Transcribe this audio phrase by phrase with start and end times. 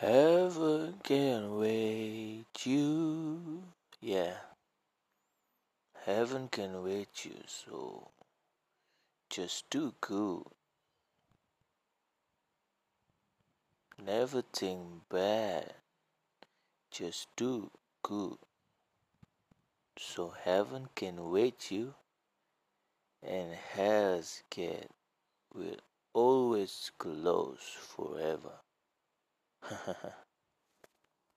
[0.00, 3.62] Heaven can wait you.
[3.98, 4.34] Yeah.
[6.04, 8.08] Heaven can wait you, so
[9.30, 10.42] just do good.
[14.04, 15.72] Never think bad.
[16.90, 17.70] Just do
[18.02, 18.36] good.
[19.98, 21.94] So heaven can wait you
[23.22, 24.90] and hell's gate
[25.54, 25.80] will
[26.12, 28.60] always close forever.
[29.60, 30.25] 呵呵呵